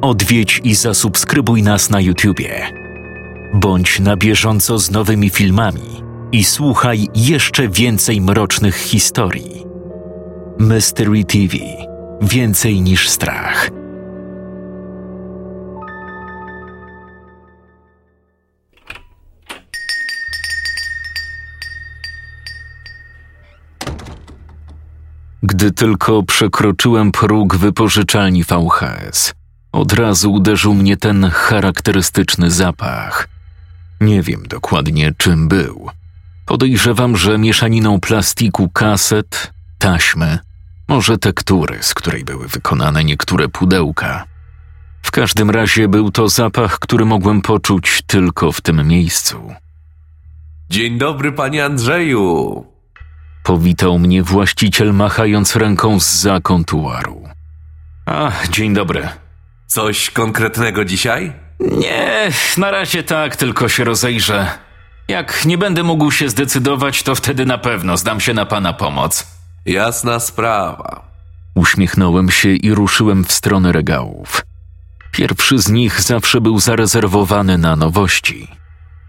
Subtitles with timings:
[0.00, 2.66] odwiedź i zasubskrybuj nas na YouTubie.
[3.54, 6.02] Bądź na bieżąco z nowymi filmami
[6.32, 9.64] i słuchaj jeszcze więcej mrocznych historii.
[10.58, 11.56] Mystery TV
[12.22, 13.70] Więcej niż strach.
[25.42, 29.32] Gdy tylko przekroczyłem próg wypożyczalni VHS,
[29.72, 33.28] od razu uderzył mnie ten charakterystyczny zapach.
[34.00, 35.90] Nie wiem dokładnie czym był.
[36.46, 40.38] Podejrzewam, że mieszaniną plastiku kaset, taśmy,
[40.88, 44.24] może tektury, z której były wykonane niektóre pudełka.
[45.02, 49.54] W każdym razie był to zapach, który mogłem poczuć tylko w tym miejscu.
[50.70, 52.66] Dzień dobry, panie Andrzeju.
[53.42, 57.28] Powitał mnie właściciel, machając ręką z za kontuaru.
[58.06, 59.08] A, dzień dobry.
[59.70, 61.32] Coś konkretnego dzisiaj?
[61.60, 64.46] Nie, na razie tak, tylko się rozejrzę.
[65.08, 69.26] Jak nie będę mógł się zdecydować, to wtedy na pewno zdam się na pana pomoc.
[69.66, 71.10] Jasna sprawa.
[71.54, 74.42] Uśmiechnąłem się i ruszyłem w stronę regałów.
[75.12, 78.48] Pierwszy z nich zawsze był zarezerwowany na nowości.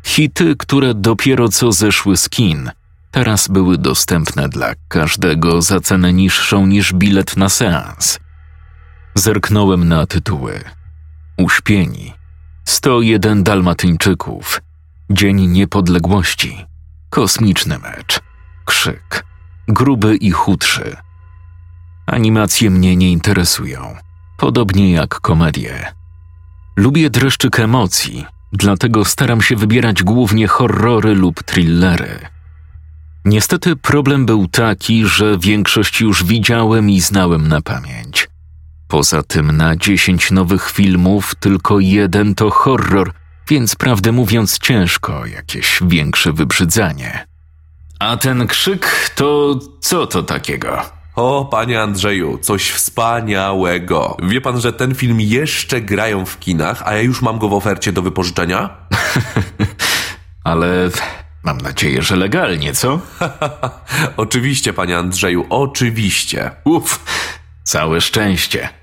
[0.03, 2.71] Hity, które dopiero co zeszły z kin,
[3.11, 8.19] teraz były dostępne dla każdego za cenę niższą niż bilet na seans.
[9.15, 10.59] Zerknąłem na tytuły.
[11.37, 12.13] Uśpieni.
[12.65, 14.61] 101 Dalmatyńczyków.
[15.09, 16.65] Dzień Niepodległości.
[17.09, 18.19] Kosmiczny mecz.
[18.65, 19.25] Krzyk.
[19.67, 20.95] Gruby i chudszy.
[22.05, 23.95] Animacje mnie nie interesują.
[24.37, 25.93] Podobnie jak komedie.
[26.75, 32.19] Lubię dreszczyk emocji, dlatego staram się wybierać głównie horrory lub thrillery.
[33.25, 38.30] Niestety problem był taki, że większość już widziałem i znałem na pamięć.
[38.91, 43.11] Poza tym na dziesięć nowych filmów tylko jeden to horror,
[43.49, 47.27] więc prawdę mówiąc ciężko jakieś większe wybrzydzanie.
[47.99, 50.81] A ten krzyk to co to takiego?
[51.15, 54.17] O, panie Andrzeju, coś wspaniałego.
[54.23, 57.53] Wie pan, że ten film jeszcze grają w kinach, a ja już mam go w
[57.53, 58.69] ofercie do wypożyczenia?
[60.43, 60.89] Ale
[61.43, 62.99] mam nadzieję, że legalnie, co?
[64.17, 66.51] oczywiście, panie Andrzeju, oczywiście.
[66.63, 66.99] Uf,
[67.63, 68.80] całe szczęście.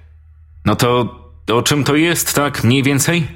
[0.68, 1.14] No to
[1.52, 3.28] o czym to jest, tak mniej więcej?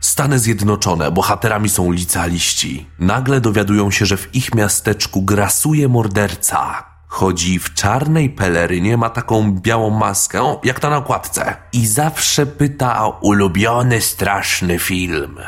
[0.00, 2.86] Stany Zjednoczone, bohaterami są licealiści.
[2.98, 6.84] Nagle dowiadują się, że w ich miasteczku grasuje morderca.
[7.08, 11.56] Chodzi w czarnej pelerynie, ma taką białą maskę, jak ta na okładce.
[11.72, 15.38] I zawsze pyta o ulubiony straszny film.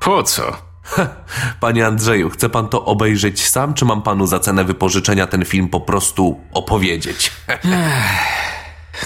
[0.00, 0.56] Po co?
[1.60, 5.68] Panie Andrzeju, chce pan to obejrzeć sam, czy mam panu za cenę wypożyczenia ten film
[5.68, 7.32] po prostu opowiedzieć?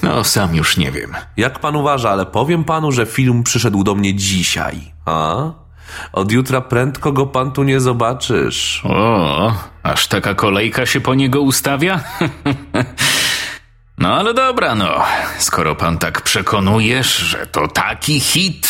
[0.03, 1.15] No, sam już nie wiem.
[1.37, 4.93] Jak pan uważa, ale powiem panu, że film przyszedł do mnie dzisiaj.
[5.06, 5.37] A?
[6.12, 8.82] Od jutra prędko go pan tu nie zobaczysz.
[8.84, 12.00] O, aż taka kolejka się po niego ustawia?
[13.98, 15.04] no ale dobra, no.
[15.38, 18.69] Skoro pan tak przekonujesz, że to taki hit,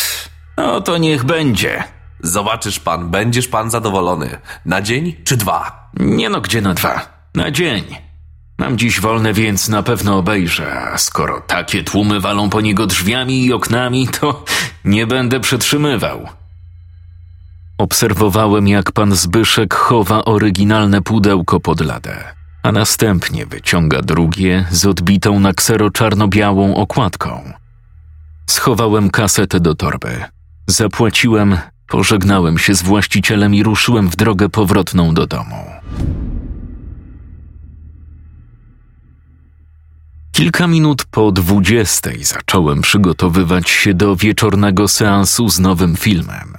[0.57, 1.85] no to niech będzie.
[2.21, 4.39] Zobaczysz pan, będziesz pan zadowolony.
[4.65, 5.91] Na dzień czy dwa?
[6.01, 7.01] Nie no, gdzie na dwa?
[7.35, 8.08] Na dzień.
[8.59, 13.45] Mam dziś wolne, więc na pewno obejrzę, a skoro takie tłumy walą po niego drzwiami
[13.45, 14.45] i oknami, to
[14.85, 16.29] nie będę przetrzymywał.
[17.79, 22.25] Obserwowałem, jak pan Zbyszek chowa oryginalne pudełko pod ladę,
[22.63, 27.53] a następnie wyciąga drugie z odbitą na ksero czarno-białą okładką.
[28.51, 30.25] Schowałem kasetę do torby.
[30.67, 31.59] Zapłaciłem,
[31.89, 35.65] pożegnałem się z właścicielem i ruszyłem w drogę powrotną do domu.
[40.39, 46.55] Kilka minut po dwudziestej zacząłem przygotowywać się do wieczornego seansu z nowym filmem.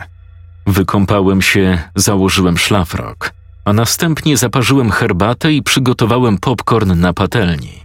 [0.67, 3.33] Wykąpałem się, założyłem szlafrok,
[3.65, 7.83] a następnie zaparzyłem herbatę i przygotowałem popcorn na patelni.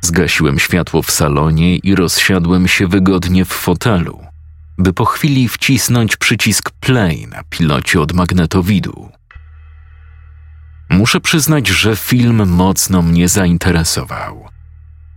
[0.00, 4.20] Zgasiłem światło w salonie i rozsiadłem się wygodnie w fotelu,
[4.78, 9.10] by po chwili wcisnąć przycisk play na pilocie od magnetowidu.
[10.90, 14.55] Muszę przyznać, że film mocno mnie zainteresował.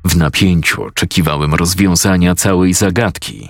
[0.06, 3.50] W napięciu oczekiwałem rozwiązania całej zagadki.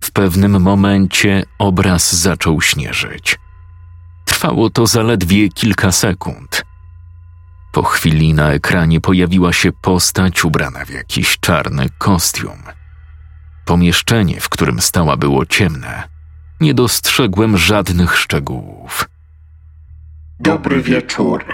[0.00, 3.38] W pewnym momencie obraz zaczął śnieżyć.
[4.24, 6.64] Trwało to zaledwie kilka sekund.
[7.72, 12.62] Po chwili na ekranie pojawiła się postać ubrana w jakiś czarny kostium.
[13.64, 16.08] Pomieszczenie, w którym stała, było ciemne.
[16.60, 19.08] Nie dostrzegłem żadnych szczegółów.
[20.40, 21.44] Dobry wieczór.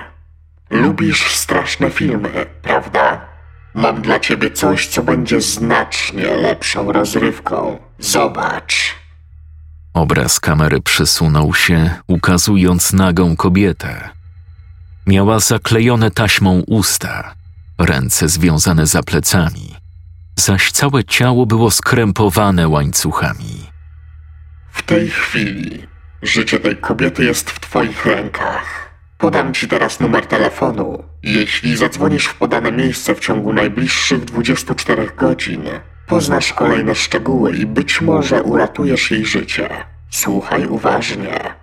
[0.70, 3.27] Lubisz straszne filmy, prawda?
[3.78, 7.78] Mam dla ciebie coś, co będzie znacznie lepszą rozrywką.
[7.98, 8.94] Zobacz.
[9.94, 14.08] Obraz kamery przesunął się, ukazując nagą kobietę.
[15.06, 17.34] Miała zaklejone taśmą usta,
[17.78, 19.76] ręce związane za plecami,
[20.36, 23.66] zaś całe ciało było skrępowane łańcuchami.
[24.70, 25.86] W tej chwili
[26.22, 28.87] życie tej kobiety jest w twoich rękach.
[29.18, 31.04] Podam ci teraz numer telefonu.
[31.22, 35.64] Jeśli zadzwonisz w podane miejsce w ciągu najbliższych 24 godzin,
[36.06, 39.68] poznasz kolejne szczegóły i być może uratujesz jej życie.
[40.10, 41.54] Słuchaj uważnie.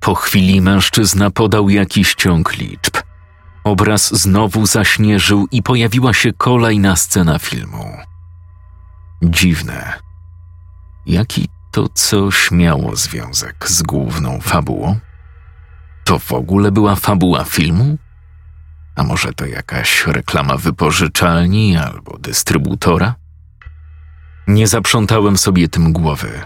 [0.00, 2.94] Po chwili mężczyzna podał jakiś ciąg liczb.
[3.64, 7.96] Obraz znowu zaśnieżył i pojawiła się kolejna scena filmu.
[9.22, 9.92] Dziwne.
[11.06, 14.98] Jaki to coś miało związek z główną fabułą?
[16.04, 17.98] To w ogóle była fabuła filmu?
[18.96, 23.14] A może to jakaś reklama wypożyczalni albo dystrybutora?
[24.46, 26.40] Nie zaprzątałem sobie tym głowy.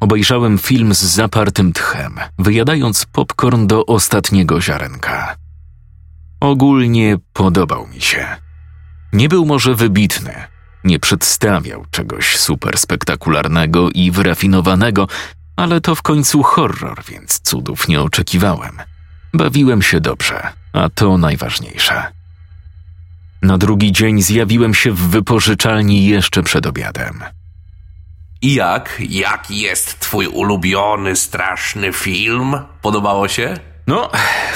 [0.00, 5.36] Obejrzałem film z zapartym tchem, wyjadając popcorn do ostatniego ziarenka.
[6.40, 8.26] Ogólnie podobał mi się.
[9.12, 10.34] Nie był może wybitny,
[10.84, 15.06] nie przedstawiał czegoś super spektakularnego i wyrafinowanego,
[15.60, 18.76] ale to w końcu horror, więc cudów nie oczekiwałem.
[19.34, 22.06] Bawiłem się dobrze, a to najważniejsze.
[23.42, 27.24] Na drugi dzień zjawiłem się w wypożyczalni jeszcze przed obiadem.
[28.42, 28.96] I jak?
[29.08, 32.56] Jaki jest twój ulubiony, straszny film?
[32.82, 33.54] Podobało się?
[33.86, 34.10] No,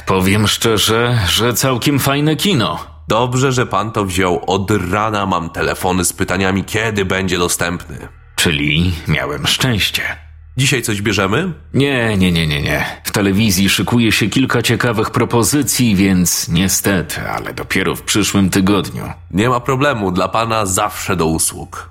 [0.07, 2.87] powiem szczerze, że całkiem fajne kino.
[3.09, 4.45] Dobrze, że pan to wziął.
[4.47, 8.09] Od rana mam telefony z pytaniami, kiedy będzie dostępny.
[8.37, 10.24] Czyli miałem szczęście.
[10.56, 11.53] Dzisiaj coś bierzemy?
[11.75, 12.85] Nie, nie, nie, nie, nie.
[13.05, 19.12] W telewizji szykuje się kilka ciekawych propozycji, więc niestety, ale dopiero w przyszłym tygodniu.
[19.31, 21.91] Nie ma problemu, dla pana zawsze do usług.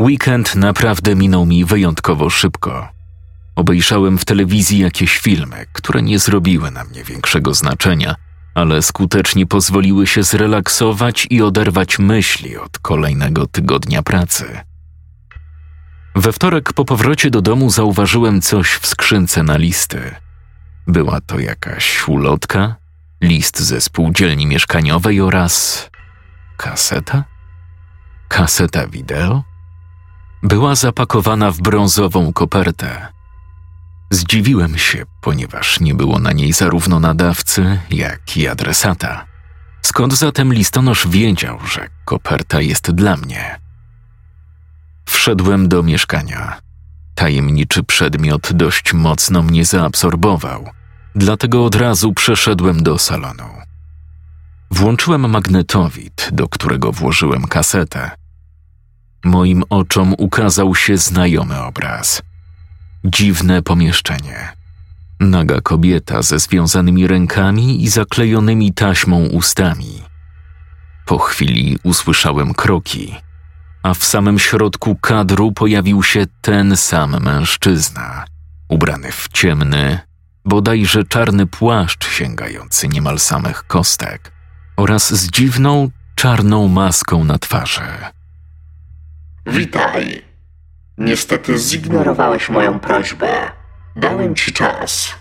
[0.00, 2.88] Weekend naprawdę minął mi wyjątkowo szybko.
[3.56, 8.14] Obejrzałem w telewizji jakieś filmy, które nie zrobiły na mnie większego znaczenia,
[8.54, 14.60] ale skutecznie pozwoliły się zrelaksować i oderwać myśli od kolejnego tygodnia pracy.
[16.14, 20.14] We wtorek po powrocie do domu zauważyłem coś w skrzynce na listy.
[20.86, 22.76] Była to jakaś ulotka,
[23.20, 25.90] list ze spółdzielni mieszkaniowej oraz
[26.56, 27.24] kaseta?
[28.28, 29.42] Kaseta wideo?
[30.42, 33.08] Była zapakowana w brązową kopertę.
[34.10, 39.26] Zdziwiłem się, ponieważ nie było na niej zarówno nadawcy, jak i adresata.
[39.82, 43.60] Skąd zatem listonosz wiedział, że koperta jest dla mnie?
[45.04, 46.60] Wszedłem do mieszkania.
[47.14, 50.68] Tajemniczy przedmiot dość mocno mnie zaabsorbował,
[51.14, 53.48] dlatego od razu przeszedłem do salonu.
[54.70, 58.10] Włączyłem magnetowid, do którego włożyłem kasetę.
[59.24, 62.22] Moim oczom ukazał się znajomy obraz.
[63.04, 64.52] Dziwne pomieszczenie.
[65.20, 70.02] Naga kobieta ze związanymi rękami i zaklejonymi taśmą ustami.
[71.06, 73.14] Po chwili usłyszałem kroki
[73.82, 78.24] a w samym środku kadru pojawił się ten sam mężczyzna,
[78.68, 79.98] ubrany w ciemny,
[80.44, 84.32] bodajże czarny płaszcz sięgający niemal samych kostek
[84.76, 87.80] oraz z dziwną, czarną maską na twarzy.
[89.46, 90.22] Witaj.
[90.98, 93.50] Niestety zignorowałeś moją prośbę.
[93.96, 95.14] Dałem ci czas.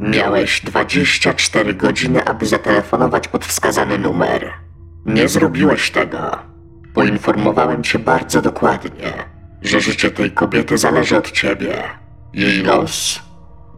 [0.00, 4.52] Miałeś 24 godziny, aby zatelefonować pod wskazany numer.
[5.06, 6.51] Nie zrobiłeś tego.
[6.94, 9.12] Poinformowałem cię bardzo dokładnie,
[9.62, 11.82] że życie tej kobiety zależy od ciebie.
[12.32, 13.22] Jej los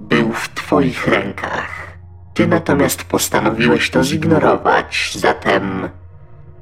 [0.01, 1.99] był w twoich rękach.
[2.35, 5.89] Ty natomiast postanowiłeś to zignorować, zatem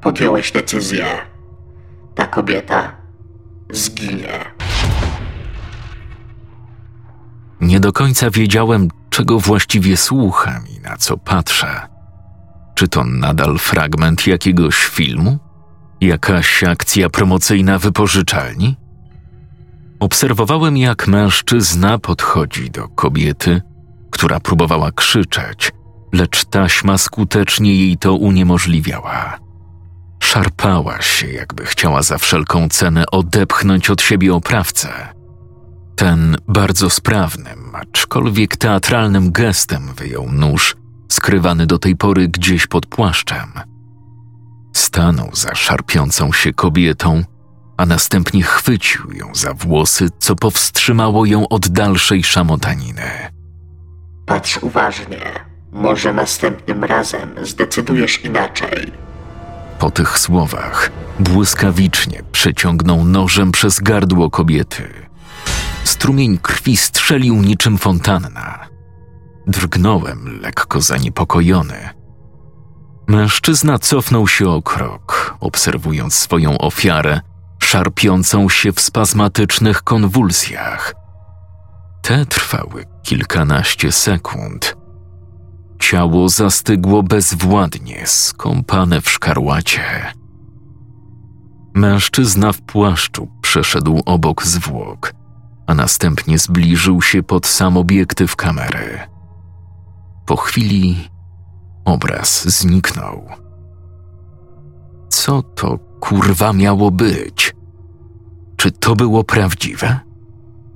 [0.00, 1.06] podjąłeś decyzję.
[2.14, 2.92] Ta kobieta
[3.70, 4.44] zginie.
[7.60, 11.80] Nie do końca wiedziałem, czego właściwie słucham i na co patrzę.
[12.74, 15.38] Czy to nadal fragment jakiegoś filmu?
[16.02, 18.76] Jakaś akcja promocyjna wypożyczalni?
[20.00, 23.62] Obserwowałem, jak mężczyzna podchodzi do kobiety,
[24.10, 25.72] która próbowała krzyczeć,
[26.12, 29.38] lecz taśma skutecznie jej to uniemożliwiała.
[30.22, 34.88] Szarpała się, jakby chciała za wszelką cenę odepchnąć od siebie oprawcę.
[35.96, 40.76] Ten bardzo sprawnym, aczkolwiek teatralnym gestem wyjął nóż,
[41.08, 43.52] skrywany do tej pory gdzieś pod płaszczem–
[44.72, 47.22] Stanął za szarpiącą się kobietą,
[47.76, 53.10] a następnie chwycił ją za włosy, co powstrzymało ją od dalszej szamotaniny.
[54.26, 55.20] Patrz uważnie.
[55.72, 58.92] Może następnym razem zdecydujesz inaczej.
[59.78, 64.88] Po tych słowach błyskawicznie przeciągnął nożem przez gardło kobiety.
[65.84, 68.58] Strumień krwi strzelił niczym fontanna.
[69.46, 71.88] Drgnąłem lekko zaniepokojony.
[73.12, 77.20] Mężczyzna cofnął się o krok, obserwując swoją ofiarę,
[77.58, 80.94] szarpiącą się w spazmatycznych konwulsjach.
[82.02, 84.76] Te trwały kilkanaście sekund.
[85.78, 90.12] Ciało zastygło bezwładnie, skąpane w szkarłacie.
[91.74, 95.14] Mężczyzna w płaszczu przeszedł obok zwłok,
[95.66, 99.00] a następnie zbliżył się pod sam obiektyw kamery.
[100.26, 101.12] Po chwili
[101.84, 103.28] obraz zniknął.
[105.08, 107.54] Co to kurwa miało być?
[108.56, 110.00] Czy to było prawdziwe?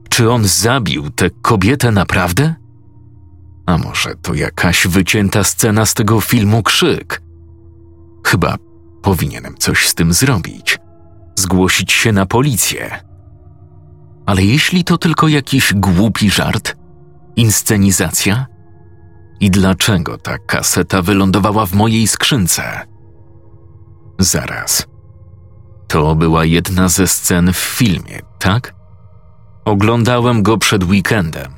[0.09, 2.55] Czy on zabił tę kobietę naprawdę?
[3.67, 7.23] A może to jakaś wycięta scena z tego filmu Krzyk?
[8.25, 8.57] Chyba
[9.03, 10.79] powinienem coś z tym zrobić.
[11.37, 13.05] Zgłosić się na policję.
[14.27, 16.77] Ale jeśli to tylko jakiś głupi żart?
[17.37, 18.47] Inscenizacja?
[19.41, 22.87] I dlaczego ta kaseta wylądowała w mojej skrzynce?
[24.19, 24.87] Zaraz.
[25.89, 28.75] To była jedna ze scen w filmie, tak?
[29.65, 31.53] Oglądałem go przed weekendem.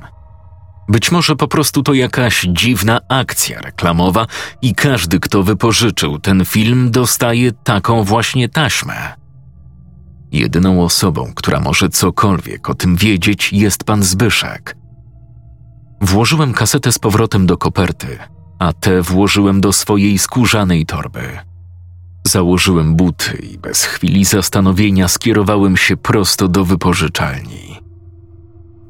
[0.89, 4.25] Być może po prostu to jakaś dziwna akcja reklamowa
[4.61, 9.15] i każdy, kto wypożyczył ten film, dostaje taką właśnie taśmę.
[10.31, 14.78] Jedyną osobą, która może cokolwiek o tym wiedzieć, jest pan Zbyszek.
[16.01, 18.17] Włożyłem kasetę z powrotem do koperty,
[18.59, 21.39] a tę włożyłem do swojej skórzanej torby.
[22.27, 27.79] Założyłem buty i bez chwili zastanowienia skierowałem się prosto do wypożyczalni.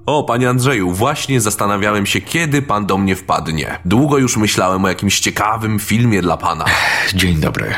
[0.05, 3.79] O, panie Andrzeju, właśnie zastanawiałem się, kiedy pan do mnie wpadnie.
[3.85, 6.65] Długo już myślałem o jakimś ciekawym filmie dla pana.
[7.13, 7.75] Dzień dobry.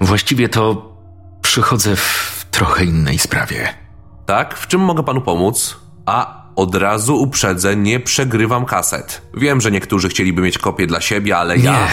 [0.00, 0.92] Właściwie to
[1.42, 3.68] przychodzę w trochę innej sprawie.
[4.26, 4.58] Tak?
[4.58, 5.76] W czym mogę panu pomóc?
[6.06, 9.22] A od razu uprzedzę, nie przegrywam kaset.
[9.34, 11.88] Wiem, że niektórzy chcieliby mieć kopię dla siebie, ale ja.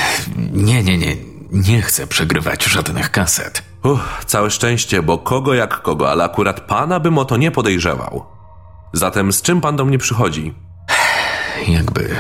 [0.51, 1.15] Nie, nie, nie, nie.
[1.51, 3.63] Nie chcę przegrywać żadnych kaset.
[3.83, 8.25] Uff, całe szczęście, bo kogo jak kogo, ale akurat pana bym o to nie podejrzewał.
[8.93, 10.53] Zatem z czym pan do mnie przychodzi?
[11.67, 12.15] Jakby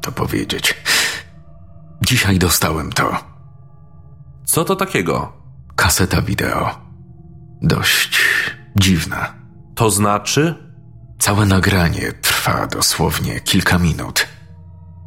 [0.00, 0.74] to powiedzieć.
[2.06, 3.16] Dzisiaj dostałem to.
[4.44, 5.32] Co to takiego?
[5.76, 6.80] Kaseta wideo.
[7.62, 8.20] Dość
[8.76, 9.34] dziwna.
[9.74, 10.65] To znaczy?
[11.18, 14.26] Całe nagranie trwa dosłownie kilka minut.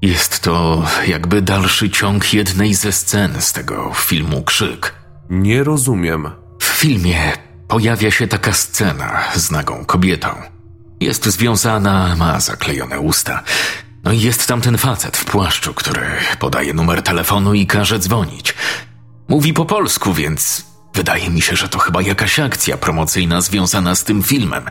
[0.02, 4.96] Jest to jakby dalszy ciąg jednej ze scen z tego filmu Krzyk.
[5.30, 6.32] Nie rozumiem.
[6.60, 7.34] W filmie
[7.68, 10.30] pojawia się taka scena z nagą kobietą.
[11.00, 13.44] Jest związana, ma zaklejone usta.
[14.04, 16.08] No i jest tam ten facet w płaszczu, który
[16.40, 18.54] podaje numer telefonu i każe dzwonić.
[19.28, 20.66] Mówi po polsku, więc
[21.00, 24.66] wydaje mi się, że to chyba jakaś akcja promocyjna związana z tym filmem.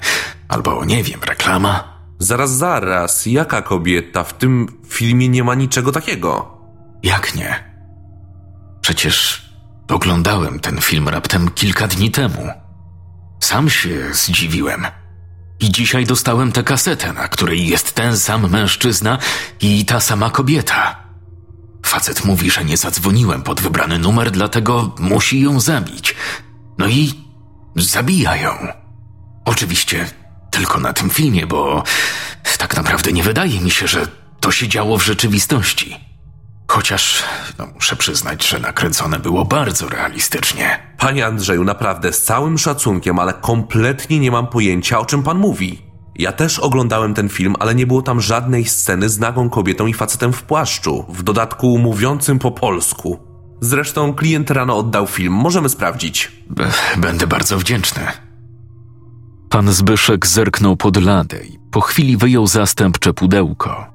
[0.49, 1.99] Albo, nie wiem, reklama.
[2.19, 4.25] Zaraz, zaraz, jaka kobieta?
[4.25, 6.59] W tym filmie nie ma niczego takiego.
[7.03, 7.65] Jak nie?
[8.81, 9.43] Przecież
[9.89, 12.49] oglądałem ten film raptem kilka dni temu.
[13.41, 14.87] Sam się zdziwiłem.
[15.61, 19.19] I dzisiaj dostałem tę kasetę, na której jest ten sam mężczyzna
[19.61, 21.08] i ta sama kobieta.
[21.89, 26.15] Facet mówi, że nie zadzwoniłem pod wybrany numer, dlatego musi ją zabić.
[26.79, 27.15] No i
[27.77, 28.51] zabija ją.
[29.45, 30.11] Oczywiście
[30.51, 31.83] tylko na tym filmie, bo
[32.59, 34.07] tak naprawdę nie wydaje mi się, że
[34.41, 35.97] to się działo w rzeczywistości.
[36.69, 37.23] Chociaż
[37.59, 40.95] no, muszę przyznać, że nakręcone było bardzo realistycznie.
[40.99, 45.88] Panie Andrzeju, naprawdę z całym szacunkiem, ale kompletnie nie mam pojęcia, o czym pan mówi.
[46.19, 49.95] Ja też oglądałem ten film, ale nie było tam żadnej sceny z nagą kobietą i
[49.95, 53.19] facetem w płaszczu, w dodatku mówiącym po polsku.
[53.61, 56.33] Zresztą klient rano oddał film, możemy sprawdzić.
[56.51, 58.03] B- Będę bardzo wdzięczny.
[59.49, 63.87] Pan Zbyszek zerknął pod ladę i po chwili wyjął zastępcze pudełko.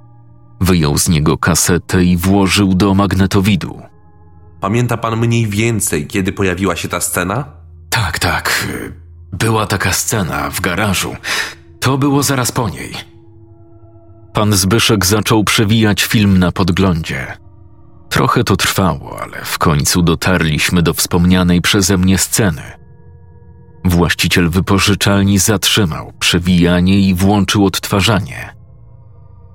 [0.61, 3.81] Wyjął z niego kasetę i włożył do magnetowidu.
[4.61, 7.45] Pamięta pan mniej więcej, kiedy pojawiła się ta scena?
[7.89, 8.67] Tak, tak.
[9.33, 11.15] Była taka scena w garażu.
[11.83, 12.93] To było zaraz po niej.
[14.33, 17.37] Pan Zbyszek zaczął przewijać film na podglądzie.
[18.09, 22.61] Trochę to trwało, ale w końcu dotarliśmy do wspomnianej przeze mnie sceny.
[23.85, 28.55] Właściciel wypożyczalni zatrzymał przewijanie i włączył odtwarzanie.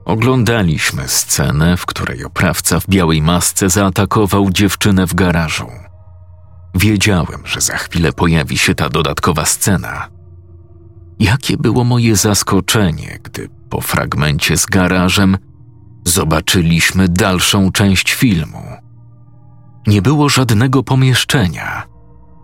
[0.04, 5.66] Oglądaliśmy scenę, w której oprawca w białej masce zaatakował dziewczynę w garażu.
[6.74, 10.17] Wiedziałem, że za chwilę pojawi się ta dodatkowa scena.
[11.20, 15.38] Jakie było moje zaskoczenie, gdy po fragmencie z garażem
[16.04, 18.62] zobaczyliśmy dalszą część filmu.
[19.86, 21.82] Nie było żadnego pomieszczenia.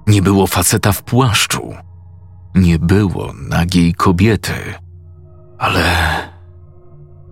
[0.06, 1.74] Nie było faceta w płaszczu.
[2.54, 4.52] Nie było nagiej kobiety.
[5.58, 5.94] Ale.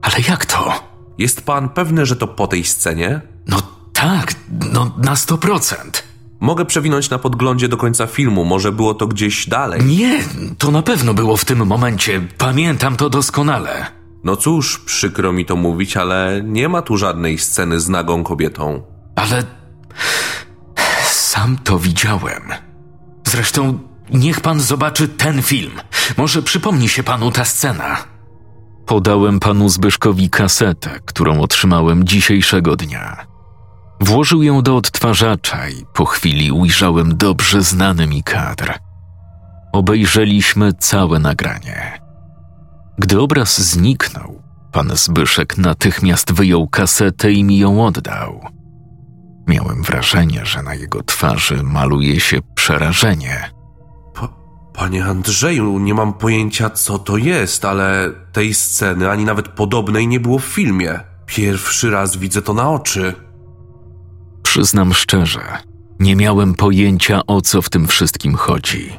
[0.02, 0.92] Ale jak to?
[1.18, 3.20] Jest pan pewny, że to po tej scenie?
[3.46, 4.34] No tak,
[4.72, 6.01] no na 100%.
[6.42, 9.84] Mogę przewinąć na podglądzie do końca filmu, może było to gdzieś dalej.
[9.84, 10.24] Nie,
[10.58, 12.20] to na pewno było w tym momencie.
[12.38, 13.86] Pamiętam to doskonale.
[14.24, 18.82] No cóż, przykro mi to mówić, ale nie ma tu żadnej sceny z nagą kobietą.
[19.16, 19.44] Ale.
[21.10, 22.42] Sam to widziałem.
[23.26, 23.78] Zresztą
[24.10, 25.72] niech pan zobaczy ten film.
[26.16, 27.96] Może przypomni się panu ta scena.
[28.86, 33.31] Podałem panu Zbyszkowi kasetę, którą otrzymałem dzisiejszego dnia.
[34.02, 38.78] Włożył ją do odtwarzacza i po chwili ujrzałem dobrze znany mi kadr.
[39.72, 42.00] Obejrzeliśmy całe nagranie.
[42.98, 44.42] Gdy obraz zniknął,
[44.72, 48.40] pan Zbyszek natychmiast wyjął kasetę i mi ją oddał.
[49.48, 53.50] Miałem wrażenie, że na jego twarzy maluje się przerażenie.
[54.14, 54.28] Pa,
[54.74, 60.20] panie Andrzeju, nie mam pojęcia co to jest, ale tej sceny ani nawet podobnej nie
[60.20, 61.00] było w filmie.
[61.26, 63.31] Pierwszy raz widzę to na oczy.
[64.52, 65.58] Przyznam szczerze,
[66.00, 68.92] nie miałem pojęcia o co w tym wszystkim chodzi.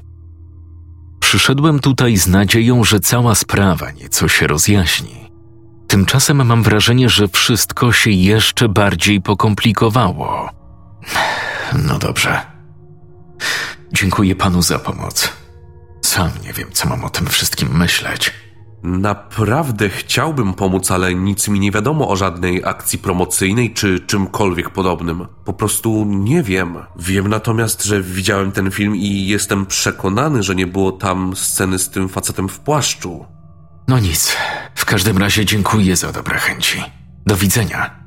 [1.20, 5.32] Przyszedłem tutaj z nadzieją, że cała sprawa nieco się rozjaśni.
[5.88, 10.50] Tymczasem mam wrażenie, że wszystko się jeszcze bardziej pokomplikowało.
[11.74, 12.42] No dobrze.
[13.92, 15.34] Dziękuję panu za pomoc.
[16.02, 18.34] Sam nie wiem, co mam o tym wszystkim myśleć.
[18.84, 25.28] Naprawdę chciałbym pomóc, ale nic mi nie wiadomo o żadnej akcji promocyjnej czy czymkolwiek podobnym.
[25.46, 26.78] Po prostu nie wiem.
[26.96, 31.90] Wiem natomiast, że widziałem ten film i jestem przekonany, że nie było tam sceny z
[31.90, 33.26] tym facetem w płaszczu.
[33.88, 34.38] No nic.
[34.76, 36.84] W każdym razie dziękuję za dobre chęci.
[37.26, 38.04] Do widzenia.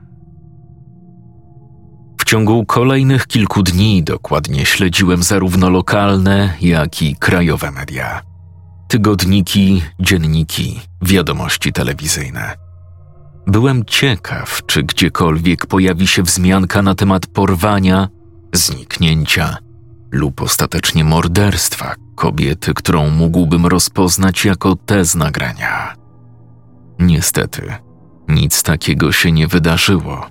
[2.21, 8.36] W ciągu kolejnych kilku dni dokładnie śledziłem zarówno lokalne, jak i krajowe media.
[8.89, 12.57] Tygodniki, dzienniki, wiadomości telewizyjne.
[13.47, 18.09] Byłem ciekaw, czy gdziekolwiek pojawi się wzmianka na temat porwania,
[18.55, 19.57] zniknięcia
[20.11, 25.95] lub ostatecznie morderstwa kobiety, którą mógłbym rozpoznać jako te z nagrania.
[26.99, 27.75] Niestety,
[28.29, 30.27] nic takiego się nie wydarzyło.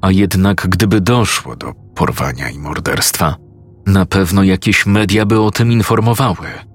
[0.00, 3.36] A jednak, gdyby doszło do porwania i morderstwa,
[3.86, 6.69] na pewno jakieś media by o tym informowały.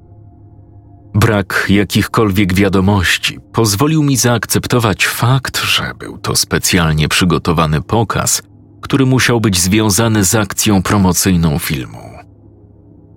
[1.15, 8.41] Brak jakichkolwiek wiadomości pozwolił mi zaakceptować fakt, że był to specjalnie przygotowany pokaz,
[8.82, 11.97] który musiał być związany z akcją promocyjną filmu.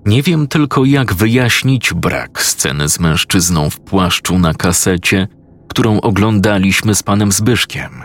[0.06, 5.28] Nie wiem tylko, jak wyjaśnić brak sceny z mężczyzną w płaszczu na kasecie,
[5.68, 8.02] którą oglądaliśmy z panem Zbyszkiem.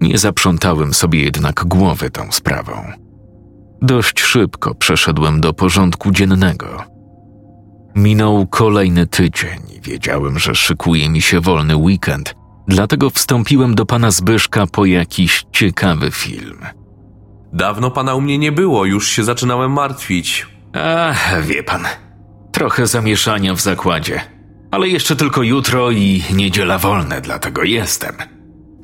[0.00, 2.72] Nie zaprzątałem sobie jednak głowy tą sprawą.
[3.82, 6.95] Dość szybko przeszedłem do porządku dziennego.
[7.96, 12.34] Minął kolejny tydzień i wiedziałem, że szykuje mi się wolny weekend,
[12.68, 16.58] dlatego wstąpiłem do pana Zbyszka po jakiś ciekawy film.
[17.52, 20.46] Dawno pana u mnie nie było, już się zaczynałem martwić.
[20.72, 21.84] Ach, wie pan,
[22.52, 24.20] trochę zamieszania w zakładzie,
[24.70, 28.16] ale jeszcze tylko jutro i niedziela wolne, dlatego jestem.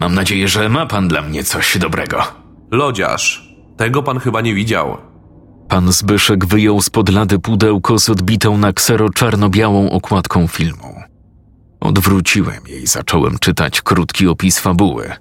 [0.00, 2.22] Mam nadzieję, że ma pan dla mnie coś dobrego.
[2.70, 5.11] Lodziarz, tego pan chyba nie widział.
[5.72, 10.94] Pan Zbyszek wyjął spod lady pudełko z odbitą na ksero czarno-białą okładką filmu.
[11.80, 15.12] Odwróciłem jej i zacząłem czytać krótki opis fabuły.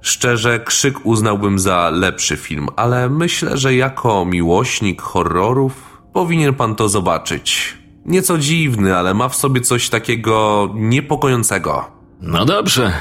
[0.00, 6.88] Szczerze, krzyk uznałbym za lepszy film, ale myślę, że jako miłośnik horrorów powinien pan to
[6.88, 7.78] zobaczyć.
[8.06, 11.90] Nieco dziwny, ale ma w sobie coś takiego niepokojącego.
[12.20, 12.92] No dobrze,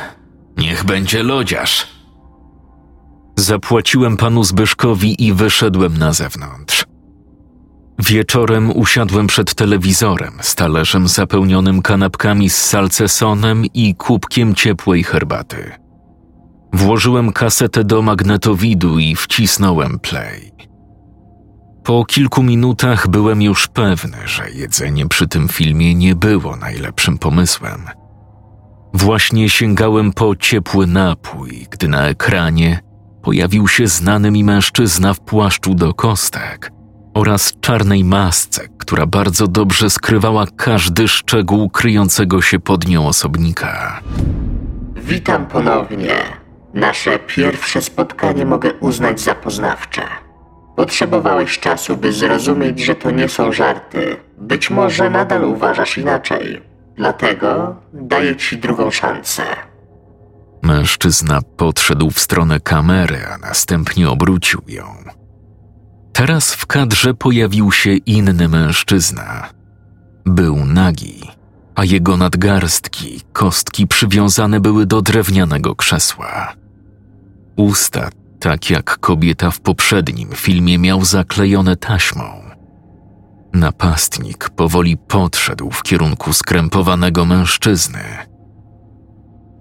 [0.57, 1.96] niech będzie lodziarz.
[3.39, 6.85] Zapłaciłem panu Zbyszkowi i wyszedłem na zewnątrz.
[7.99, 15.71] Wieczorem usiadłem przed telewizorem z talerzem zapełnionym kanapkami z salcesonem i kubkiem ciepłej herbaty.
[16.73, 20.51] Włożyłem kasetę do magnetowidu i wcisnąłem play.
[21.83, 27.81] Po kilku minutach byłem już pewny, że jedzenie przy tym filmie nie było najlepszym pomysłem.
[28.93, 32.86] Właśnie sięgałem po ciepły napój, gdy na ekranie
[33.27, 36.71] pojawił się znany mi mężczyzna w płaszczu do kostek
[37.13, 44.01] oraz czarnej masce, która bardzo dobrze skrywała każdy szczegół kryjącego się pod nią osobnika.
[44.95, 46.15] Witam ponownie.
[46.73, 50.01] Nasze pierwsze spotkanie mogę uznać za poznawcze.
[50.75, 54.17] Potrzebowałeś czasu, by zrozumieć, że to nie są żarty.
[54.37, 56.61] Być może nadal uważasz inaczej.
[56.95, 59.43] Dlatego daję ci drugą szansę.
[60.67, 64.83] Mężczyzna podszedł w stronę kamery, a następnie obrócił ją.
[66.13, 69.49] Teraz w kadrze pojawił się inny mężczyzna.
[70.25, 71.21] Był nagi,
[71.75, 76.53] a jego nadgarstki, kostki przywiązane były do drewnianego krzesła.
[77.55, 82.23] Usta, tak jak kobieta w poprzednim filmie, miał zaklejone taśmą.
[83.53, 88.36] Napastnik powoli podszedł w kierunku skrępowanego mężczyzny.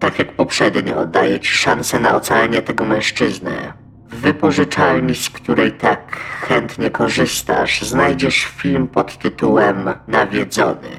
[0.07, 3.73] Tak jak poprzednio, daję ci szansę na ocalenie tego mężczyzny.
[4.11, 10.91] W wypożyczalni, z której tak chętnie korzystasz, znajdziesz film pod tytułem Nawiedzony.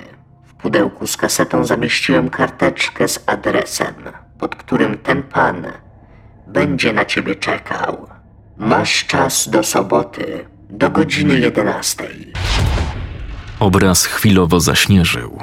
[0.46, 3.96] W pudełku z kasetą zamieściłem karteczkę z adresem,
[4.39, 5.65] pod którym ten pan
[6.48, 8.08] będzie na ciebie czekał.
[8.58, 12.04] Masz czas do soboty, do godziny 11.
[13.60, 15.39] Obraz chwilowo zaśnieżył,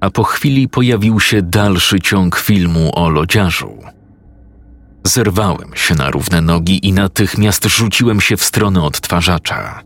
[0.00, 3.78] a po chwili pojawił się dalszy ciąg filmu o lodziarzu.
[5.04, 9.82] Zerwałem się na równe nogi i natychmiast rzuciłem się w stronę odtwarzacza.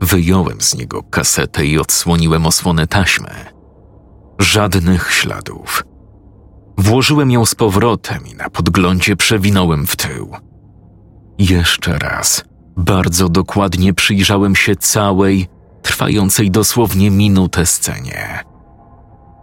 [0.00, 3.30] Wyjąłem z niego kasetę i odsłoniłem osłonę taśmy.
[4.38, 5.84] Żadnych śladów.
[6.78, 10.30] Włożyłem ją z powrotem i na podglądzie przewinąłem w tył.
[11.38, 12.44] Jeszcze raz,
[12.76, 15.46] bardzo dokładnie przyjrzałem się całej,
[15.82, 18.53] trwającej dosłownie minutę scenie.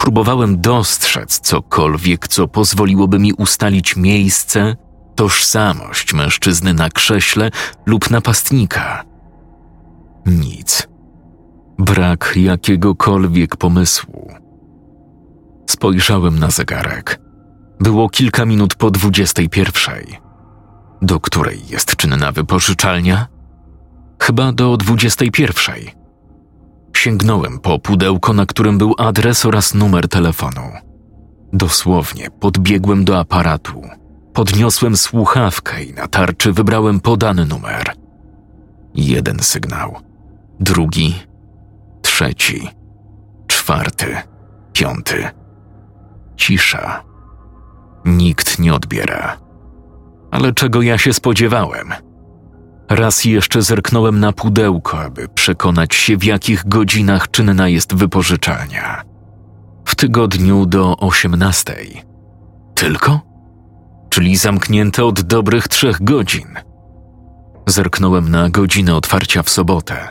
[0.02, 4.76] Próbowałem dostrzec cokolwiek, co pozwoliłoby mi ustalić miejsce,
[5.16, 7.50] tożsamość mężczyzny na krześle
[7.86, 9.04] lub napastnika.
[10.26, 10.88] Nic.
[11.80, 14.34] Brak jakiegokolwiek pomysłu.
[15.70, 17.20] Spojrzałem na zegarek.
[17.80, 20.18] Było kilka minut po dwudziestej pierwszej.
[21.02, 23.28] Do której jest czynna wypożyczalnia?
[24.22, 26.01] Chyba do dwudziestej pierwszej.
[27.02, 30.62] Sięgnąłem po pudełko, na którym był adres oraz numer telefonu.
[31.54, 33.82] Dosłownie podbiegłem do aparatu.
[34.34, 37.94] Podniosłem słuchawkę i na tarczy wybrałem podany numer.
[38.96, 39.96] Jeden sygnał,
[40.60, 41.16] drugi,
[42.02, 42.68] trzeci,
[43.48, 44.16] czwarty,
[44.74, 45.30] piąty.
[46.36, 47.04] Cisza.
[48.06, 49.38] Nikt nie odbiera.
[50.32, 51.94] Ale czego ja się spodziewałem?
[52.92, 59.04] Raz jeszcze zerknąłem na pudełko, aby przekonać się, w jakich godzinach czynna jest wypożyczalnia.
[59.86, 62.02] W tygodniu do osiemnastej.
[62.76, 63.20] Tylko?
[64.10, 66.48] Czyli zamknięte od dobrych trzech godzin.
[67.68, 70.08] Zerknąłem na godzinę otwarcia w sobotę.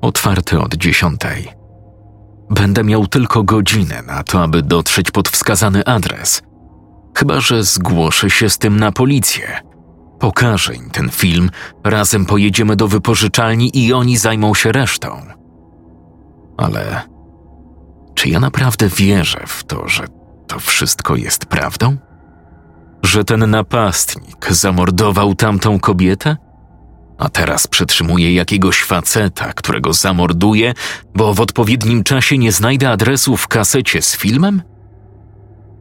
[0.00, 1.48] Otwarte od dziesiątej.
[2.50, 6.42] Będę miał tylko godzinę na to, aby dotrzeć pod wskazany adres.
[7.16, 9.71] Chyba, że zgłoszę się z tym na policję.
[10.22, 11.50] Pokażę im ten film,
[11.84, 15.22] razem pojedziemy do wypożyczalni i oni zajmą się resztą.
[16.56, 17.02] Ale
[18.14, 20.04] czy ja naprawdę wierzę w to, że
[20.46, 21.96] to wszystko jest prawdą?
[23.02, 26.36] Że ten napastnik zamordował tamtą kobietę?
[27.18, 30.74] A teraz przetrzymuje jakiegoś faceta, którego zamorduje,
[31.14, 34.62] bo w odpowiednim czasie nie znajdę adresu w kasecie z filmem?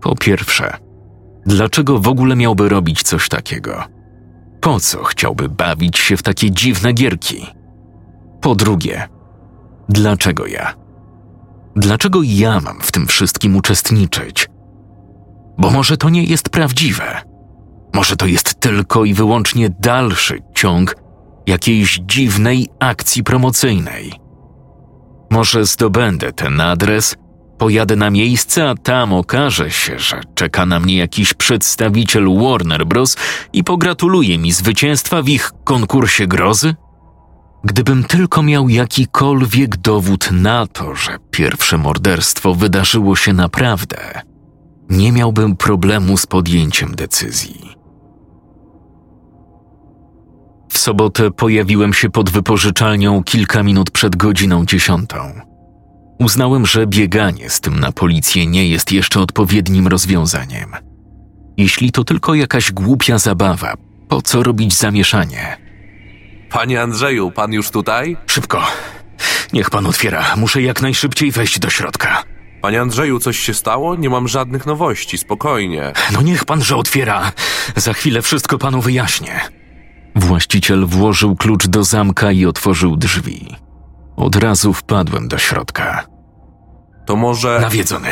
[0.01, 0.77] Po pierwsze,
[1.45, 4.00] dlaczego w ogóle miałby robić coś takiego?
[4.61, 7.47] Po co chciałby bawić się w takie dziwne gierki?
[8.41, 9.09] Po drugie,
[9.89, 10.73] dlaczego ja?
[11.75, 14.49] Dlaczego ja mam w tym wszystkim uczestniczyć?
[15.57, 17.21] Bo może to nie jest prawdziwe.
[17.93, 20.95] Może to jest tylko i wyłącznie dalszy ciąg
[21.47, 24.13] jakiejś dziwnej akcji promocyjnej.
[25.29, 27.15] Może zdobędę ten adres,
[27.61, 33.17] pojadę na miejsce, a tam okaże się, że czeka na mnie jakiś przedstawiciel Warner Bros.
[33.53, 36.75] i pogratuluje mi zwycięstwa w ich konkursie grozy?
[37.63, 44.21] Gdybym tylko miał jakikolwiek dowód na to, że pierwsze morderstwo wydarzyło się naprawdę,
[44.89, 47.75] nie miałbym problemu z podjęciem decyzji.
[50.69, 55.50] W sobotę pojawiłem się pod wypożyczalnią kilka minut przed godziną dziesiątą.
[56.21, 60.71] Uznałem, że bieganie z tym na policję nie jest jeszcze odpowiednim rozwiązaniem.
[61.57, 63.73] Jeśli to tylko jakaś głupia zabawa,
[64.09, 65.57] po co robić zamieszanie?
[66.49, 68.17] Panie Andrzeju, pan już tutaj?
[68.27, 68.67] Szybko.
[69.53, 70.35] Niech pan otwiera.
[70.35, 72.23] Muszę jak najszybciej wejść do środka.
[72.61, 73.95] Panie Andrzeju, coś się stało?
[73.95, 75.93] Nie mam żadnych nowości, spokojnie.
[76.13, 77.31] No niech pan, że otwiera.
[77.75, 79.39] Za chwilę wszystko panu wyjaśnię.
[80.15, 83.55] Właściciel włożył klucz do zamka i otworzył drzwi.
[84.15, 86.10] Od razu wpadłem do środka.
[87.05, 87.59] To może...
[87.61, 88.09] Nawiedzony.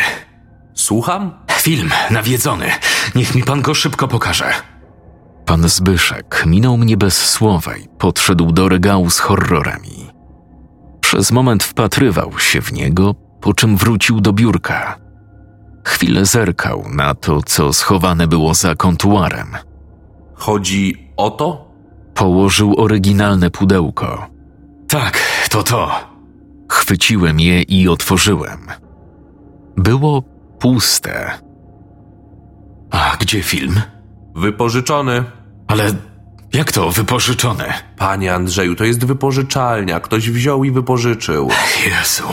[0.73, 1.31] Słucham?
[1.51, 2.65] Film nawiedzony.
[3.15, 4.53] Niech mi pan go szybko pokaże.
[5.45, 10.09] Pan Zbyszek minął mnie bez słowa i podszedł do regału z horrorami.
[11.01, 14.99] Przez moment wpatrywał się w niego, po czym wrócił do biurka.
[15.85, 19.47] Chwilę zerkał na to, co schowane było za kontuarem.
[20.33, 21.71] Chodzi o to?
[22.13, 24.27] Położył oryginalne pudełko.
[24.87, 26.08] Tak, to to.
[26.69, 28.67] Chwyciłem je i otworzyłem.
[29.77, 30.21] Było
[30.59, 31.31] puste.
[32.91, 33.81] A gdzie film?
[34.35, 35.23] Wypożyczony.
[35.67, 35.91] Ale
[36.53, 37.73] jak to wypożyczone?
[37.97, 39.99] Panie Andrzeju, to jest wypożyczalnia.
[39.99, 41.49] Ktoś wziął i wypożyczył.
[41.85, 42.23] Jezu.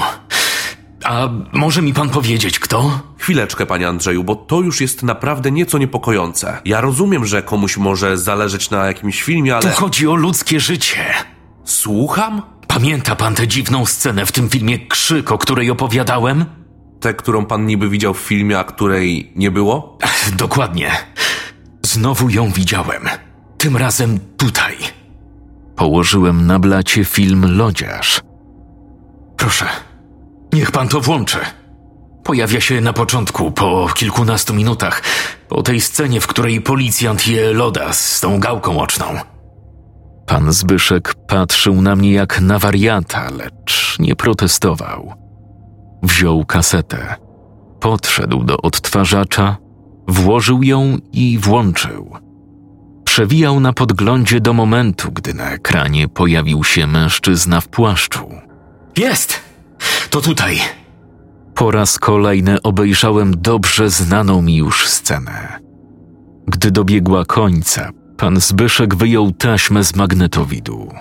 [1.04, 3.00] A może mi pan powiedzieć, kto?
[3.18, 6.58] Chwileczkę, panie Andrzeju, bo to już jest naprawdę nieco niepokojące.
[6.64, 9.70] Ja rozumiem, że komuś może zależeć na jakimś filmie, Tu ale.
[9.70, 11.04] chodzi o ludzkie życie.
[11.64, 12.42] Słucham?
[12.76, 16.44] Pamięta pan tę dziwną scenę w tym filmie Krzyk, o której opowiadałem?
[17.00, 19.98] Tę, którą pan niby widział w filmie, a której nie było?
[20.32, 20.90] Dokładnie.
[21.82, 23.08] Znowu ją widziałem.
[23.58, 24.76] Tym razem tutaj.
[25.76, 28.20] Położyłem na blacie film Lodziarz.
[29.36, 29.66] Proszę,
[30.52, 31.38] niech pan to włączy.
[32.24, 35.02] Pojawia się na początku, po kilkunastu minutach,
[35.48, 39.35] po tej scenie, w której policjant je loda z tą gałką oczną.
[40.26, 45.14] Pan Zbyszek patrzył na mnie jak na wariata, lecz nie protestował.
[46.02, 47.14] Wziął kasetę,
[47.80, 49.56] podszedł do odtwarzacza,
[50.08, 52.16] włożył ją i włączył.
[53.04, 58.30] Przewijał na podglądzie do momentu, gdy na ekranie pojawił się mężczyzna w płaszczu.
[58.96, 59.40] Jest!
[60.10, 60.58] To tutaj.
[61.54, 65.58] Po raz kolejny obejrzałem dobrze znaną mi już scenę.
[66.46, 70.92] Gdy dobiegła końca, pan Zbyszek wyjął taśmę z magnetowidu.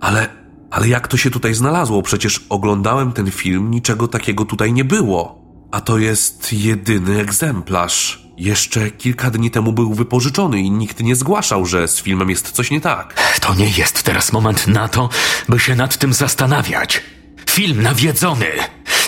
[0.00, 0.38] Ale.
[0.70, 2.02] Ale jak to się tutaj znalazło?
[2.02, 5.38] Przecież oglądałem ten film, niczego takiego tutaj nie było.
[5.72, 8.28] A to jest jedyny egzemplarz.
[8.36, 12.70] Jeszcze kilka dni temu był wypożyczony i nikt nie zgłaszał, że z filmem jest coś
[12.70, 13.38] nie tak.
[13.40, 15.08] To nie jest teraz moment na to,
[15.48, 17.02] by się nad tym zastanawiać.
[17.50, 18.46] Film nawiedzony.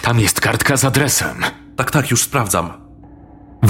[0.02, 1.36] Tam jest kartka z adresem.
[1.76, 2.89] Tak, tak, już sprawdzam.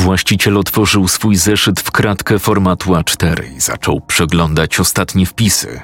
[0.01, 5.81] Właściciel otworzył swój zeszyt w kratkę formatu A4 i zaczął przeglądać ostatnie wpisy.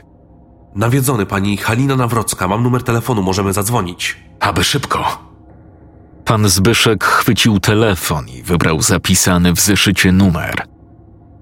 [0.74, 4.16] Nawiedzony pani Halina Nawrocka, mam numer telefonu, możemy zadzwonić.
[4.40, 5.18] Aby szybko.
[6.24, 10.66] Pan Zbyszek chwycił telefon i wybrał zapisany w zeszycie numer.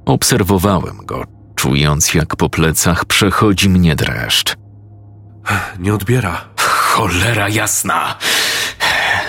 [0.07, 1.25] Obserwowałem go,
[1.57, 4.57] czując jak po plecach przechodzi mnie dreszcz.
[5.79, 6.41] Nie odbiera.
[6.59, 8.19] Cholera jasna.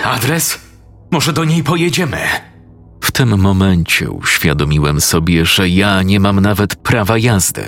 [0.04, 0.58] Adres?
[1.10, 2.18] Może do niej pojedziemy?
[3.16, 7.64] W tym momencie uświadomiłem sobie, że ja nie mam nawet prawa jazdy.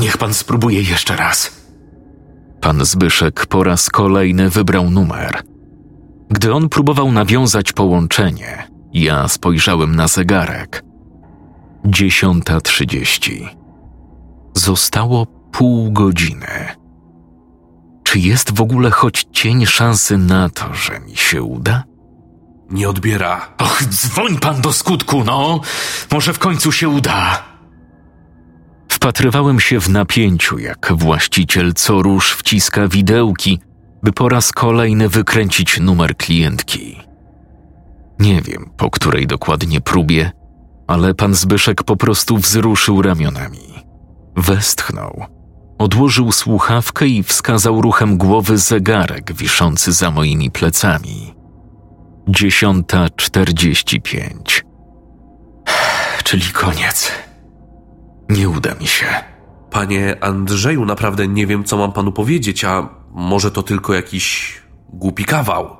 [0.00, 1.64] Niech pan spróbuje jeszcze raz.
[2.60, 5.42] Pan Zbyszek po raz kolejny wybrał numer.
[6.30, 10.84] Gdy on próbował nawiązać połączenie, ja spojrzałem na zegarek.
[11.84, 13.48] Dziesiąta trzydzieści.
[14.56, 16.66] Zostało pół godziny.
[18.04, 21.89] Czy jest w ogóle choć cień szansy na to, że mi się uda?
[22.70, 23.48] Nie odbiera.
[23.58, 25.60] Och, dzwoń pan do skutku, no.
[26.12, 27.42] Może w końcu się uda.
[28.88, 33.60] Wpatrywałem się w napięciu, jak właściciel co rusz wciska widełki,
[34.02, 37.00] by po raz kolejny wykręcić numer klientki.
[38.18, 40.32] Nie wiem, po której dokładnie próbie,
[40.86, 43.84] ale pan Zbyszek po prostu wzruszył ramionami.
[44.36, 45.24] Westchnął,
[45.78, 51.39] odłożył słuchawkę i wskazał ruchem głowy zegarek wiszący za moimi plecami.
[52.28, 54.64] Dziesiąta czterdzieści pięć.
[56.24, 57.12] Czyli koniec.
[58.28, 59.06] Nie uda mi się.
[59.70, 64.54] Panie Andrzeju, naprawdę nie wiem, co mam panu powiedzieć, a może to tylko jakiś
[64.88, 65.76] głupi kawał.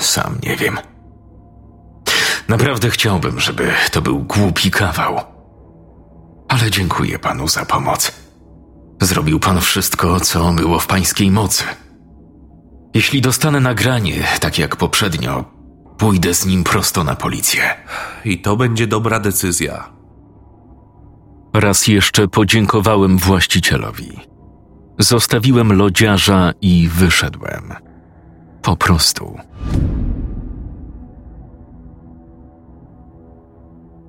[0.00, 0.78] Sam nie wiem.
[2.48, 5.20] Naprawdę chciałbym, żeby to był głupi kawał.
[6.48, 8.12] Ale dziękuję panu za pomoc.
[9.00, 11.64] Zrobił pan wszystko, co było w pańskiej mocy.
[12.94, 15.44] Jeśli dostanę nagranie, tak jak poprzednio,
[15.98, 17.62] pójdę z nim prosto na policję.
[18.24, 19.92] I to będzie dobra decyzja.
[21.54, 24.10] Raz jeszcze podziękowałem właścicielowi.
[24.98, 27.72] Zostawiłem lodziarza i wyszedłem.
[28.62, 29.38] Po prostu.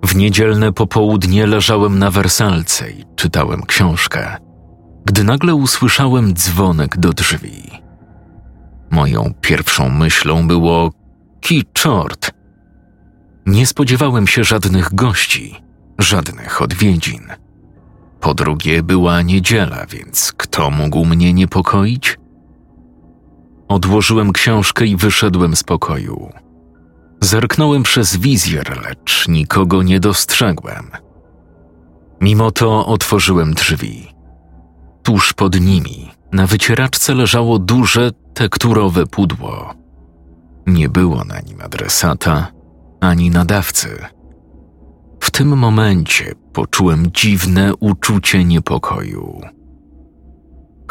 [0.03, 4.37] W niedzielne popołudnie leżałem na wersalce i czytałem książkę,
[5.05, 7.82] gdy nagle usłyszałem dzwonek do drzwi.
[8.93, 10.91] Moją pierwszą myślą było:
[11.41, 12.31] ki czort.
[13.45, 15.55] Nie spodziewałem się żadnych gości,
[15.99, 17.27] żadnych odwiedzin.
[18.19, 22.17] Po drugie, była niedziela, więc kto mógł mnie niepokoić?
[23.67, 26.29] Odłożyłem książkę i wyszedłem z pokoju.
[27.21, 30.91] Zerknąłem przez wizjer, lecz nikogo nie dostrzegłem.
[32.21, 34.07] Mimo to otworzyłem drzwi.
[35.03, 39.73] Tuż pod nimi, na wycieraczce leżało duże, tekturowe pudło.
[40.67, 42.47] Nie było na nim adresata
[42.99, 43.97] ani nadawcy.
[45.19, 49.41] W tym momencie poczułem dziwne uczucie niepokoju.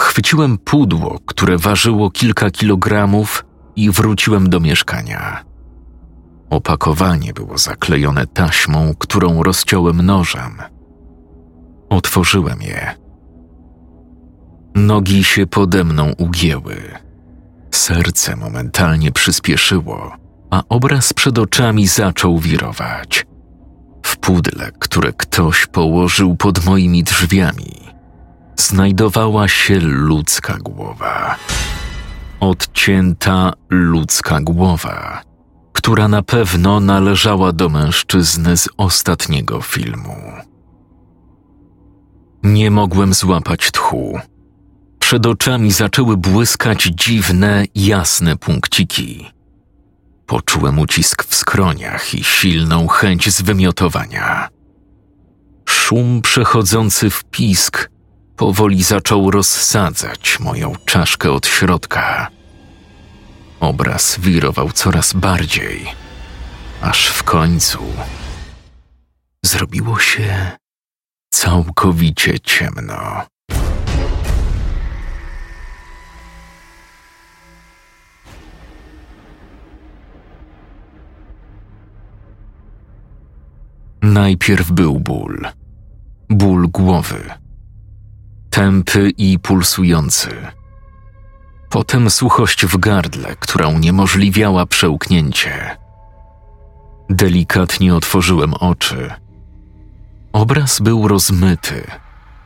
[0.01, 3.45] Chwyciłem pudło, które ważyło kilka kilogramów
[3.77, 5.45] i wróciłem do mieszkania.
[6.51, 10.57] Opakowanie było zaklejone taśmą, którą rozciąłem nożem.
[11.89, 13.02] Otworzyłem je.
[14.75, 16.77] Nogi się pode mną ugięły.
[17.71, 20.17] Serce momentalnie przyspieszyło,
[20.51, 23.27] a obraz przed oczami zaczął wirować.
[24.03, 27.81] W pudle, które ktoś położył pod moimi drzwiami,
[28.57, 31.37] znajdowała się ludzka głowa.
[32.41, 35.23] Odcięta ludzka głowa,
[35.73, 40.17] która na pewno należała do mężczyzny z ostatniego filmu.
[42.43, 44.21] Nie mogłem złapać tchu.
[45.13, 49.31] Przed oczami zaczęły błyskać dziwne, jasne punkciki.
[50.27, 54.49] Poczułem ucisk w skroniach i silną chęć zwymiotowania.
[55.69, 57.91] Szum przechodzący w pisk
[58.37, 62.29] powoli zaczął rozsadzać moją czaszkę od środka.
[63.61, 65.87] Obraz wirował coraz bardziej,
[66.83, 67.79] aż w końcu
[69.45, 70.51] zrobiło się
[71.31, 73.32] całkowicie ciemno.
[84.03, 85.47] Najpierw był ból.
[86.29, 87.31] Ból głowy.
[88.51, 90.31] Tępy i pulsujący.
[91.71, 95.77] Potem suchość w gardle, która uniemożliwiała przełknięcie.
[97.11, 99.11] Delikatnie otworzyłem oczy.
[100.33, 101.87] Obraz był rozmyty.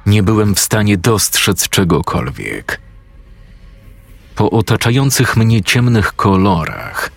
[0.07, 2.81] Nie byłem w stanie dostrzec czegokolwiek.
[4.35, 7.11] Po otaczających mnie ciemnych kolorach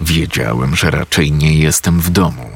[0.00, 2.55] wiedziałem, że raczej nie jestem w domu.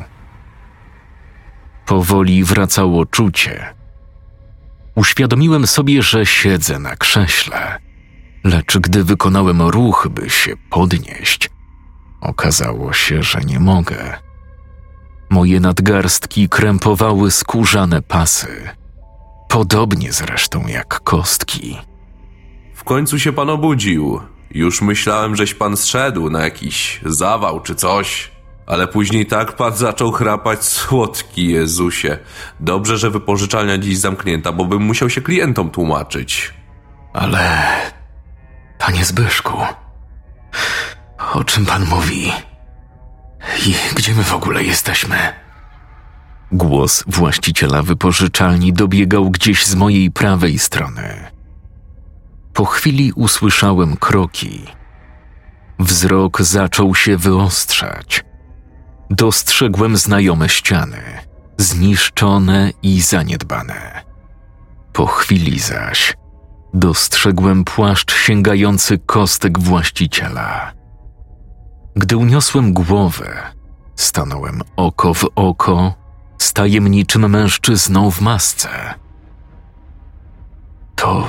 [1.91, 3.75] Powoli wracało czucie.
[4.95, 7.79] Uświadomiłem sobie, że siedzę na krześle,
[8.45, 11.51] lecz gdy wykonałem ruch, by się podnieść,
[12.21, 14.19] okazało się, że nie mogę.
[15.31, 18.69] Moje nadgarstki krępowały skórzane pasy,
[19.49, 21.77] podobnie zresztą jak kostki.
[22.75, 24.21] W końcu się pan obudził.
[24.51, 28.31] Już myślałem, żeś pan zszedł na jakiś zawał czy coś.
[28.71, 32.19] Ale później tak pan zaczął chrapać słodki Jezusie.
[32.61, 36.55] Dobrze, że wypożyczalnia dziś zamknięta, bo bym musiał się klientom tłumaczyć.
[37.13, 37.67] Ale,
[38.79, 39.59] panie Zbyszku,
[41.33, 42.33] o czym pan mówi?
[43.67, 45.17] I gdzie my w ogóle jesteśmy?
[46.53, 51.31] Głos właściciela wypożyczalni dobiegał gdzieś z mojej prawej strony.
[52.53, 54.65] Po chwili usłyszałem kroki.
[55.79, 58.30] Wzrok zaczął się wyostrzać.
[59.11, 61.03] Dostrzegłem znajome ściany,
[61.59, 64.05] zniszczone i zaniedbane.
[64.93, 66.15] Po chwili zaś
[66.75, 70.73] dostrzegłem płaszcz sięgający kostek właściciela.
[71.97, 73.43] Gdy uniosłem głowę,
[73.97, 75.95] stanąłem oko w oko
[76.39, 78.69] z tajemniczym mężczyzną w masce.
[80.97, 81.29] To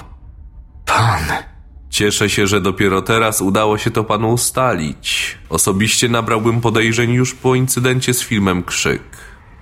[0.85, 1.50] pan.
[1.91, 5.37] Cieszę się, że dopiero teraz udało się to panu ustalić.
[5.49, 9.01] Osobiście nabrałbym podejrzeń już po incydencie z filmem Krzyk.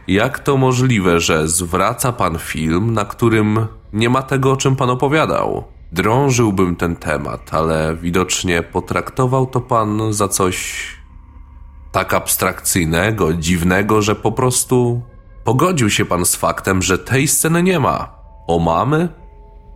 [0.07, 4.89] Jak to możliwe, że zwraca pan film, na którym nie ma tego, o czym pan
[4.89, 5.63] opowiadał?
[5.91, 10.87] Drążyłbym ten temat, ale widocznie potraktował to pan za coś
[11.91, 15.01] tak abstrakcyjnego, dziwnego, że po prostu
[15.43, 18.15] pogodził się pan z faktem, że tej sceny nie ma.
[18.47, 19.09] O mamy?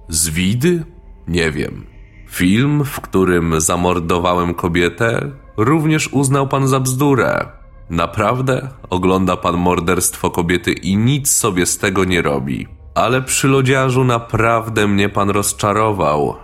[0.10, 0.84] Zwidy?
[1.28, 1.93] Nie wiem.
[2.34, 7.46] Film, w którym zamordowałem kobietę, również uznał pan za bzdurę.
[7.90, 12.68] Naprawdę ogląda pan morderstwo kobiety i nic sobie z tego nie robi.
[12.96, 16.36] Ale przy lodziarzu naprawdę mnie pan rozczarował.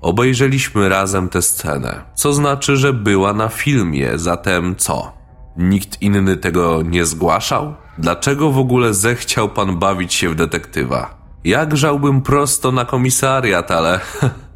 [0.00, 5.12] Obejrzeliśmy razem tę scenę, co znaczy, że była na filmie, zatem co?
[5.56, 7.74] Nikt inny tego nie zgłaszał?
[7.98, 11.14] Dlaczego w ogóle zechciał pan bawić się w detektywa?
[11.44, 14.00] Jak żałbym prosto na komisariat, ale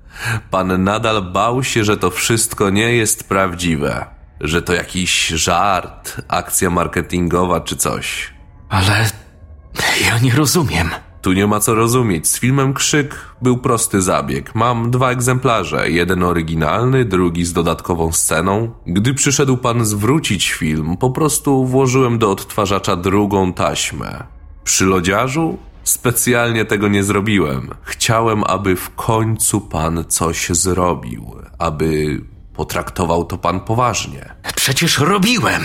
[0.50, 4.06] pan nadal bał się, że to wszystko nie jest prawdziwe,
[4.40, 8.34] że to jakiś żart, akcja marketingowa czy coś.
[8.68, 9.10] Ale
[10.04, 10.90] ja nie rozumiem.
[11.26, 12.28] Tu nie ma co rozumieć.
[12.28, 14.54] Z filmem Krzyk był prosty zabieg.
[14.54, 18.70] Mam dwa egzemplarze, jeden oryginalny, drugi z dodatkową sceną.
[18.86, 24.24] Gdy przyszedł pan zwrócić film, po prostu włożyłem do odtwarzacza drugą taśmę.
[24.64, 25.58] Przy lodziarzu
[25.89, 27.70] specjalnie tego nie zrobiłem.
[27.82, 32.20] Chciałem, aby w końcu pan coś zrobił, aby
[32.55, 34.34] potraktował to pan poważnie.
[34.57, 35.62] przecież robiłem.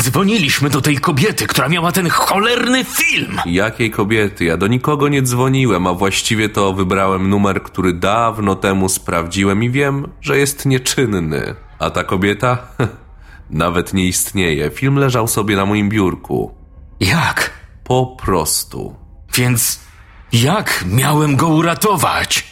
[0.00, 3.38] Dzwoniliśmy do tej kobiety, która miała ten cholerny film.
[3.46, 4.44] Jakiej kobiety?
[4.44, 9.70] Ja do nikogo nie dzwoniłem, a właściwie to wybrałem numer, który dawno temu sprawdziłem i
[9.70, 11.54] wiem, że jest nieczynny.
[11.78, 12.58] A ta kobieta?
[13.50, 14.70] Nawet nie istnieje.
[14.70, 16.54] Film leżał sobie na moim biurku.
[17.00, 17.50] Jak?
[17.84, 18.99] Po prostu.
[19.34, 19.80] Więc
[20.32, 22.44] jak miałem go uratować?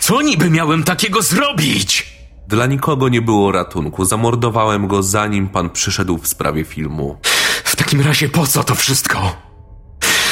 [0.00, 2.06] Co niby miałem takiego zrobić?
[2.48, 4.04] Dla nikogo nie było ratunku.
[4.04, 7.18] Zamordowałem go zanim pan przyszedł w sprawie filmu.
[7.64, 9.36] W takim razie po co to wszystko?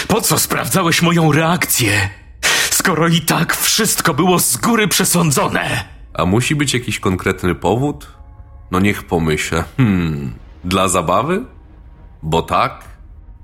[0.08, 2.10] Po co sprawdzałeś moją reakcję?
[2.70, 5.84] Skoro i tak wszystko było z góry przesądzone.
[6.14, 8.06] A musi być jakiś konkretny powód?
[8.70, 9.64] No niech pomyślę.
[9.76, 11.44] Hmm, dla zabawy?
[12.22, 12.84] Bo tak?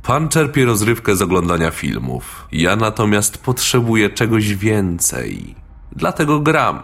[0.07, 2.49] Pan czerpie rozrywkę z oglądania filmów.
[2.53, 5.55] Ja natomiast potrzebuję czegoś więcej.
[5.93, 6.83] Dlatego gram.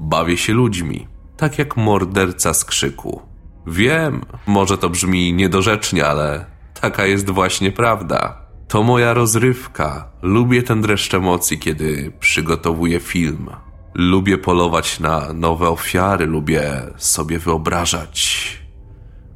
[0.00, 1.06] Bawię się ludźmi.
[1.36, 3.22] Tak jak morderca z krzyku.
[3.66, 6.46] Wiem, może to brzmi niedorzecznie, ale
[6.80, 8.40] taka jest właśnie prawda.
[8.68, 10.10] To moja rozrywka.
[10.22, 13.50] Lubię ten dreszcz emocji, kiedy przygotowuję film.
[13.94, 18.48] Lubię polować na nowe ofiary, lubię sobie wyobrażać,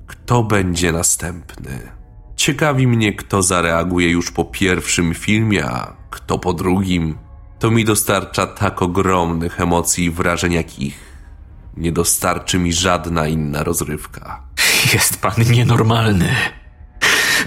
[0.07, 2.02] kto będzie następny.
[2.43, 7.19] Ciekawi mnie, kto zareaguje już po pierwszym filmie, a kto po drugim.
[7.59, 10.99] To mi dostarcza tak ogromnych emocji i wrażeń, jakich
[11.77, 14.43] nie dostarczy mi żadna inna rozrywka.
[14.93, 16.35] Jest pan nienormalny.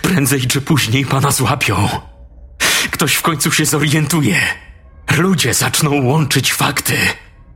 [0.02, 1.90] Prędzej czy później pana złapią.
[2.92, 4.38] Ktoś w końcu się zorientuje.
[5.18, 6.98] Ludzie zaczną łączyć fakty.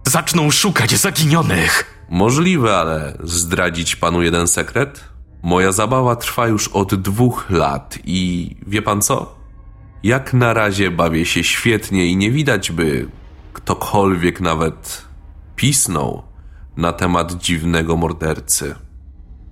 [0.08, 2.04] Zaczną szukać zaginionych.
[2.10, 5.10] Możliwe, ale zdradzić panu jeden sekret?
[5.44, 9.36] Moja zabawa trwa już od dwóch lat i wie pan co?
[10.04, 13.10] Jak na razie bawię się świetnie i nie widać, by
[13.54, 15.06] ktokolwiek nawet
[15.56, 16.24] pisnął
[16.78, 18.76] na temat dziwnego mordercy.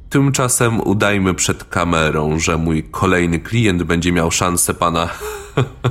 [0.10, 5.10] Tymczasem udajmy przed kamerą, że mój kolejny klient będzie miał szansę pana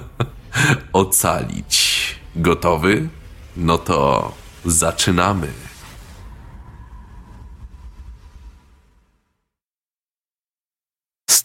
[0.93, 2.07] ocalić.
[2.37, 3.09] Gotowy?
[3.57, 4.33] No to
[4.65, 5.66] zaczynamy.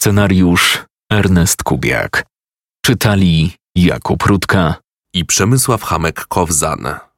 [0.02, 2.26] Scenariusz Ernest Kubiak.
[2.86, 4.76] Czytali Jakub Rutka
[5.14, 7.11] I Przemysław Hamek-Kowzan.